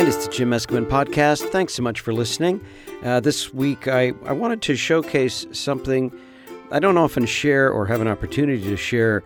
[0.00, 1.50] And it's the Jim Meskimen podcast.
[1.50, 2.64] Thanks so much for listening.
[3.02, 6.10] Uh, this week, I, I wanted to showcase something
[6.70, 9.22] I don't often share or have an opportunity to share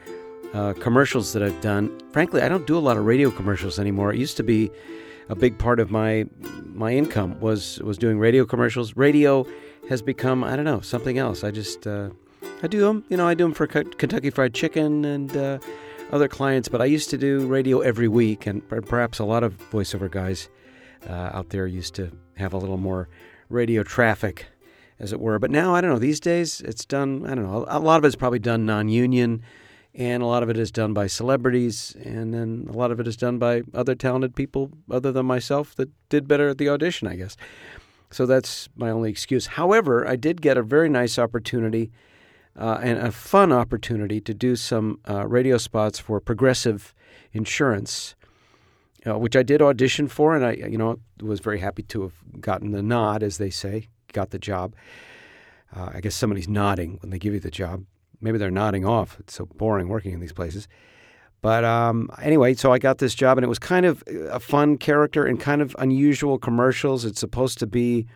[0.52, 1.96] uh, commercials that I've done.
[2.11, 4.12] Frankly, I don't do a lot of radio commercials anymore.
[4.12, 4.68] It used to be
[5.29, 6.27] a big part of my
[6.64, 8.96] my income was was doing radio commercials.
[8.96, 9.46] Radio
[9.88, 11.45] has become I don't know something else.
[11.45, 12.11] I just uh,
[12.64, 13.04] I do them.
[13.09, 15.61] You know, I do them for Kentucky Fried Chicken and uh,
[16.11, 16.67] other clients.
[16.67, 20.49] But I used to do radio every week, and perhaps a lot of voiceover guys
[21.08, 23.08] uh, out there used to have a little more
[23.49, 24.46] radio traffic,
[24.99, 25.39] as it were.
[25.39, 25.99] But now I don't know.
[25.99, 27.25] These days it's done.
[27.27, 27.64] I don't know.
[27.68, 29.43] A lot of it's probably done non-union
[29.94, 33.06] and a lot of it is done by celebrities, and then a lot of it
[33.06, 37.06] is done by other talented people other than myself that did better at the audition,
[37.06, 37.36] I guess.
[38.11, 39.47] So that's my only excuse.
[39.47, 41.92] However, I did get a very nice opportunity
[42.58, 46.94] uh, and a fun opportunity to do some uh, radio spots for Progressive
[47.33, 48.14] Insurance,
[49.06, 52.41] uh, which I did audition for, and I, you know, was very happy to have
[52.41, 54.74] gotten the nod, as they say, got the job.
[55.74, 57.84] Uh, I guess somebody's nodding when they give you the job
[58.25, 59.19] maybe they're nodding off.
[59.20, 60.66] It's so boring working in these places.
[61.42, 64.78] But um, anyway, so I got this job, and it was kind of a fun
[64.78, 67.05] character and kind of unusual commercials.
[67.05, 68.06] It's supposed to be,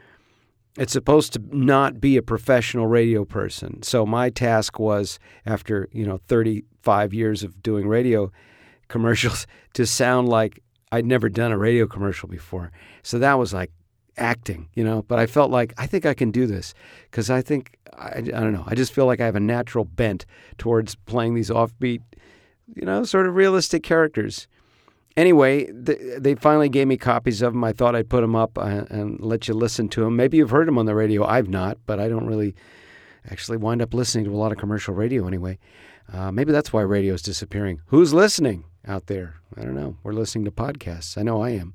[0.79, 3.83] it's supposed to not be a professional radio person.
[3.83, 8.33] So my task was, after you know 35 years of doing radio
[8.89, 12.73] commercials, to sound like I'd never done a radio commercial before.
[13.03, 13.71] So that was like
[14.17, 15.03] acting, you know.
[15.03, 16.75] But I felt like I think I can do this
[17.11, 18.65] because I think I, I don't know.
[18.67, 22.03] I just feel like I have a natural bent towards playing these offbeat,
[22.75, 24.49] you know, sort of realistic characters.
[25.17, 27.65] Anyway, they finally gave me copies of them.
[27.65, 30.15] I thought I'd put them up uh, and let you listen to them.
[30.15, 31.25] Maybe you've heard them on the radio.
[31.25, 32.55] I've not, but I don't really
[33.29, 35.59] actually wind up listening to a lot of commercial radio anyway.
[36.13, 37.81] Uh, maybe that's why radio is disappearing.
[37.87, 39.37] Who's listening out there?
[39.57, 39.97] I don't know.
[40.03, 41.17] We're listening to podcasts.
[41.17, 41.75] I know I am.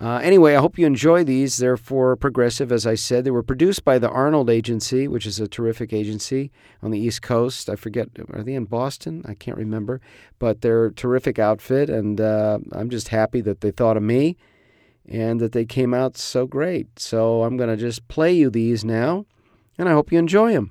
[0.00, 1.58] Uh, anyway, I hope you enjoy these.
[1.58, 3.24] They're for Progressive, as I said.
[3.24, 6.50] They were produced by the Arnold Agency, which is a terrific agency
[6.82, 7.68] on the East Coast.
[7.68, 9.22] I forget, are they in Boston?
[9.28, 10.00] I can't remember.
[10.38, 14.38] But they're a terrific outfit, and uh, I'm just happy that they thought of me
[15.06, 16.98] and that they came out so great.
[16.98, 19.26] So I'm going to just play you these now,
[19.76, 20.70] and I hope you enjoy them.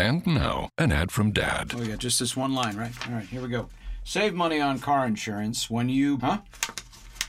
[0.00, 1.74] And now, an ad from Dad.
[1.76, 2.92] Oh, yeah, just this one line, right?
[3.06, 3.68] All right, here we go.
[4.04, 6.18] Save money on car insurance when you.
[6.18, 6.38] Huh?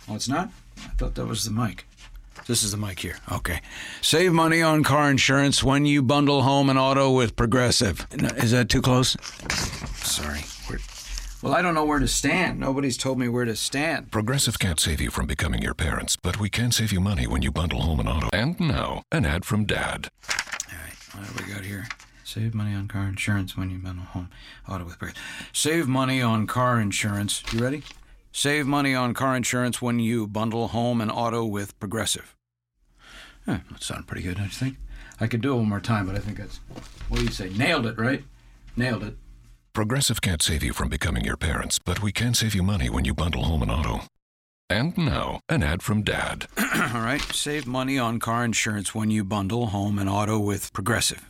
[0.09, 0.49] Oh, it's not?
[0.77, 1.85] I thought that was the mic.
[2.45, 3.15] This is the mic here.
[3.31, 3.61] Okay.
[4.01, 8.05] Save money on car insurance when you bundle home and auto with Progressive.
[8.11, 9.15] Is that too close?
[9.95, 10.41] Sorry.
[11.41, 12.59] well, I don't know where to stand.
[12.59, 14.11] Nobody's told me where to stand.
[14.11, 17.41] Progressive can't save you from becoming your parents, but we can save you money when
[17.43, 18.29] you bundle home and auto.
[18.33, 20.09] And now, an ad from Dad.
[20.29, 20.93] All right.
[21.13, 21.87] What have we got here?
[22.23, 24.29] Save money on car insurance when you bundle home
[24.67, 25.21] auto with Progressive.
[25.51, 27.43] Save money on car insurance.
[27.51, 27.83] You ready?
[28.31, 32.35] Save money on car insurance when you bundle home and auto with Progressive.
[33.47, 34.77] Eh, that sounded pretty good, don't you think?
[35.19, 36.59] I could do it one more time, but I think that's.
[37.09, 37.49] What do you say?
[37.49, 38.23] Nailed it, right?
[38.75, 39.17] Nailed it.
[39.73, 43.05] Progressive can't save you from becoming your parents, but we can save you money when
[43.05, 44.03] you bundle home and auto.
[44.69, 46.47] And now, an ad from Dad.
[46.57, 47.21] All right.
[47.33, 51.29] Save money on car insurance when you bundle home and auto with Progressive.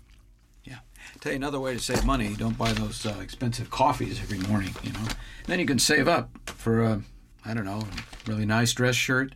[1.21, 1.23] Yeah.
[1.23, 4.73] Tell you another way to save money don't buy those uh, expensive coffees every morning,
[4.83, 5.07] you know.
[5.45, 7.01] Then you can save up for, a,
[7.45, 9.33] I don't know, a really nice dress shirt,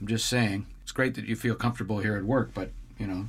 [0.00, 3.26] I'm just saying, it's great that you feel comfortable here at work, but, you know,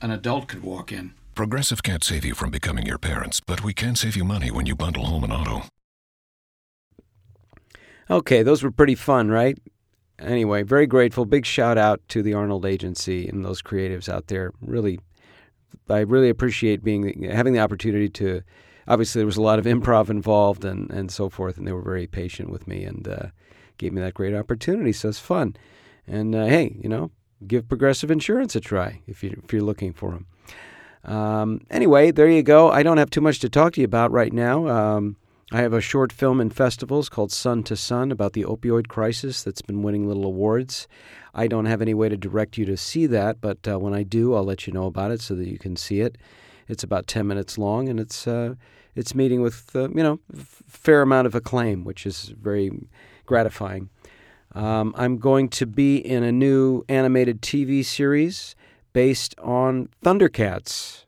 [0.00, 1.14] an adult could walk in.
[1.34, 4.66] Progressive can't save you from becoming your parents, but we can save you money when
[4.66, 5.62] you bundle home and auto.
[8.08, 9.58] Okay, those were pretty fun, right?
[10.18, 11.24] Anyway, very grateful.
[11.24, 14.52] Big shout out to the Arnold Agency and those creatives out there.
[14.60, 15.00] Really,
[15.88, 18.42] I really appreciate being having the opportunity to.
[18.88, 21.82] Obviously, there was a lot of improv involved and, and so forth, and they were
[21.82, 23.26] very patient with me and uh,
[23.78, 24.92] gave me that great opportunity.
[24.92, 25.56] So it's fun.
[26.06, 27.10] And uh, hey, you know,
[27.46, 30.26] give Progressive Insurance a try if, you, if you're looking for them.
[31.04, 32.70] Um, anyway, there you go.
[32.70, 34.68] I don't have too much to talk to you about right now.
[34.68, 35.16] Um,
[35.54, 39.42] I have a short film in festivals called Sun to Sun about the opioid crisis
[39.42, 40.88] that's been winning little awards.
[41.34, 44.02] I don't have any way to direct you to see that, but uh, when I
[44.02, 46.16] do, I'll let you know about it so that you can see it.
[46.68, 48.54] It's about 10 minutes long, and it's uh,
[48.94, 52.70] it's meeting with uh, you know fair amount of acclaim, which is very
[53.26, 53.90] gratifying.
[54.54, 58.54] Um, I'm going to be in a new animated TV series
[58.94, 61.04] based on Thundercats.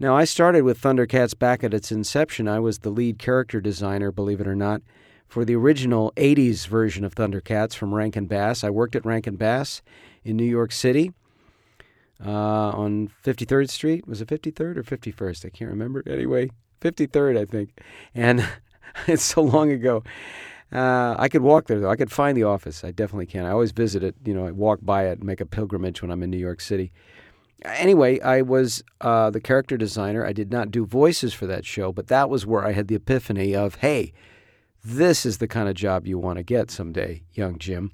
[0.00, 2.46] Now, I started with Thundercats back at its inception.
[2.46, 4.80] I was the lead character designer, believe it or not,
[5.26, 8.62] for the original 80s version of Thundercats from Rankin Bass.
[8.62, 9.82] I worked at Rankin Bass
[10.22, 11.12] in New York City
[12.24, 14.06] uh, on 53rd Street.
[14.06, 15.46] Was it 53rd or 51st?
[15.46, 16.04] I can't remember.
[16.06, 16.50] Anyway,
[16.80, 17.70] 53rd, I think.
[18.14, 18.48] And
[19.08, 20.04] it's so long ago.
[20.70, 21.90] Uh, I could walk there though.
[21.90, 22.84] I could find the office.
[22.84, 23.44] I definitely can.
[23.44, 24.14] I always visit it.
[24.24, 26.60] You know, I walk by it and make a pilgrimage when I'm in New York
[26.60, 26.92] City.
[27.64, 30.24] Anyway, I was uh, the character designer.
[30.24, 32.94] I did not do voices for that show, but that was where I had the
[32.94, 34.12] epiphany of, hey,
[34.84, 37.90] this is the kind of job you want to get someday, young Jim.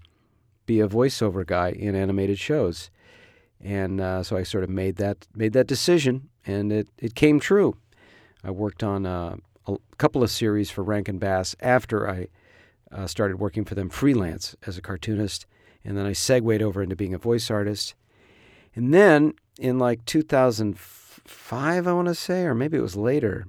[0.67, 2.91] Be a voiceover guy in animated shows.
[3.61, 7.41] And uh, so I sort of made that made that decision, and it, it came
[7.41, 7.77] true.
[8.43, 9.37] I worked on uh,
[9.67, 12.29] a couple of series for Rankin Bass after I
[12.93, 15.47] uh, started working for them freelance as a cartoonist,
[15.83, 17.95] and then I segued over into being a voice artist.
[18.75, 23.47] And then in like 2005, I want to say, or maybe it was later,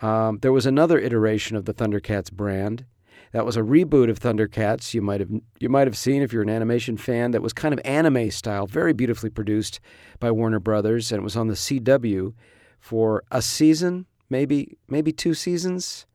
[0.00, 2.84] um, there was another iteration of the Thundercats brand.
[3.32, 4.94] That was a reboot of Thundercats.
[4.94, 7.32] You might have you might have seen if you're an animation fan.
[7.32, 9.80] That was kind of anime style, very beautifully produced
[10.20, 12.32] by Warner Brothers, and it was on the CW
[12.78, 16.06] for a season, maybe maybe two seasons,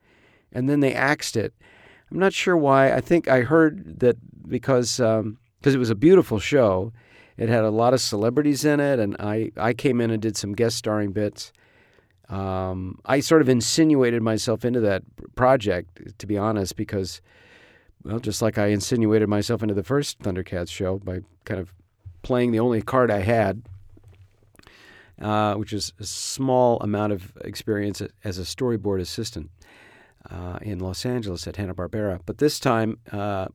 [0.54, 1.54] and then they axed it.
[2.10, 2.94] I'm not sure why.
[2.94, 4.18] I think I heard that
[4.48, 6.94] because because um, it was a beautiful show.
[7.40, 10.36] It had a lot of celebrities in it, and I, I came in and did
[10.36, 11.54] some guest starring bits.
[12.28, 15.04] Um, I sort of insinuated myself into that
[15.36, 17.22] project, to be honest, because,
[18.04, 21.74] well, just like I insinuated myself into the first Thundercats show by kind of
[22.24, 23.64] playing the only card I had,
[25.22, 29.50] uh, which is a small amount of experience as a storyboard assistant
[30.30, 32.20] uh, in Los Angeles at Hanna Barbera.
[32.26, 33.48] But this time, uh,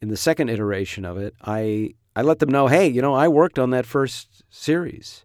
[0.00, 3.28] in the second iteration of it, I I let them know, hey, you know, I
[3.28, 5.24] worked on that first series,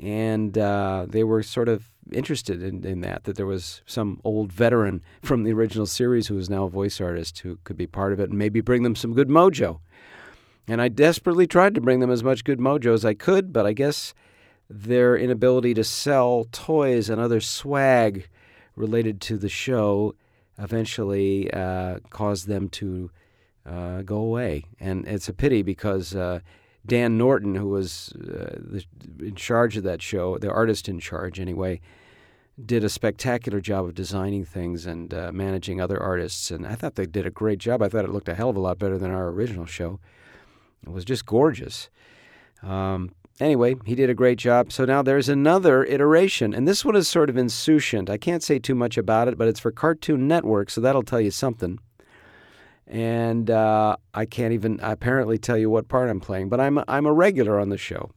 [0.00, 4.50] and uh, they were sort of interested in, in that that there was some old
[4.50, 8.14] veteran from the original series who was now a voice artist who could be part
[8.14, 9.80] of it and maybe bring them some good mojo.
[10.66, 13.66] And I desperately tried to bring them as much good mojo as I could, but
[13.66, 14.14] I guess
[14.70, 18.28] their inability to sell toys and other swag
[18.76, 20.14] related to the show
[20.58, 23.10] eventually uh, caused them to
[23.66, 24.64] uh, go away.
[24.80, 26.40] And it's a pity because uh,
[26.86, 28.84] Dan Norton, who was uh, the,
[29.20, 31.80] in charge of that show, the artist in charge anyway,
[32.64, 36.50] did a spectacular job of designing things and uh, managing other artists.
[36.50, 37.82] And I thought they did a great job.
[37.82, 39.98] I thought it looked a hell of a lot better than our original show.
[40.82, 41.88] It was just gorgeous.
[42.62, 44.70] Um, anyway, he did a great job.
[44.70, 48.08] So now there's another iteration, and this one is sort of insouciant.
[48.08, 51.20] I can't say too much about it, but it's for Cartoon Network, so that'll tell
[51.20, 51.78] you something.
[52.86, 57.06] And uh, I can't even apparently tell you what part I'm playing, but I'm I'm
[57.06, 58.10] a regular on the show,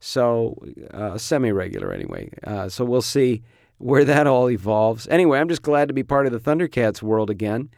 [0.00, 0.56] so
[0.90, 2.30] uh, semi-regular anyway.
[2.44, 3.42] Uh, so we'll see
[3.78, 5.06] where that all evolves.
[5.08, 7.70] Anyway, I'm just glad to be part of the Thundercats world again.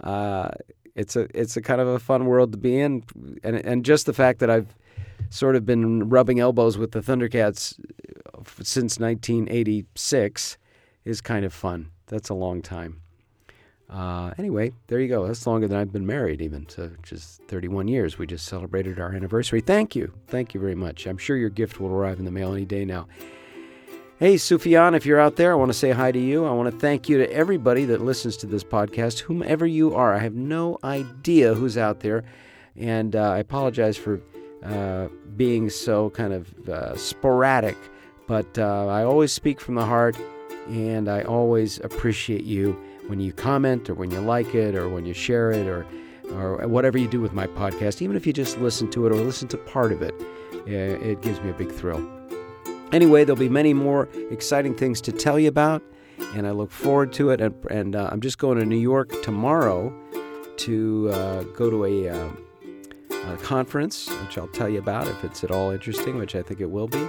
[0.00, 0.50] Uh,
[0.94, 3.02] it's a it's a kind of a fun world to be in,
[3.42, 4.74] and and just the fact that I've
[5.28, 7.78] sort of been rubbing elbows with the Thundercats
[8.34, 10.58] uh, since 1986
[11.04, 11.90] is kind of fun.
[12.06, 13.00] That's a long time.
[13.90, 15.26] Uh, anyway, there you go.
[15.26, 16.68] That's longer than I've been married, even.
[16.68, 18.18] So, just 31 years.
[18.18, 19.60] We just celebrated our anniversary.
[19.60, 20.12] Thank you.
[20.28, 21.06] Thank you very much.
[21.06, 23.08] I'm sure your gift will arrive in the mail any day now.
[24.20, 26.44] Hey, Sufyan, if you're out there, I want to say hi to you.
[26.44, 30.14] I want to thank you to everybody that listens to this podcast, whomever you are.
[30.14, 32.22] I have no idea who's out there.
[32.76, 34.20] And uh, I apologize for
[34.62, 37.76] uh, being so kind of uh, sporadic,
[38.28, 40.16] but uh, I always speak from the heart,
[40.68, 45.04] and I always appreciate you when you comment or when you like it or when
[45.06, 45.86] you share it or
[46.32, 48.02] or whatever you do with my podcast.
[48.02, 50.14] Even if you just listen to it or listen to part of it,
[50.66, 52.08] it gives me a big thrill.
[52.92, 55.82] Anyway, there'll be many more exciting things to tell you about,
[56.34, 57.40] and I look forward to it.
[57.40, 59.92] And, and uh, I'm just going to New York tomorrow
[60.58, 62.30] to uh, go to a uh,
[63.12, 66.60] uh, conference, which I'll tell you about if it's at all interesting, which I think
[66.60, 67.06] it will be.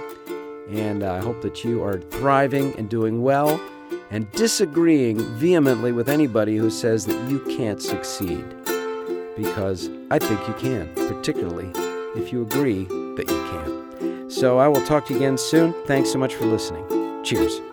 [0.70, 3.60] And I hope that you are thriving and doing well
[4.12, 8.44] and disagreeing vehemently with anybody who says that you can't succeed.
[9.36, 11.70] Because I think you can, particularly
[12.14, 14.30] if you agree that you can.
[14.30, 15.74] So I will talk to you again soon.
[15.86, 16.84] Thanks so much for listening.
[17.24, 17.71] Cheers.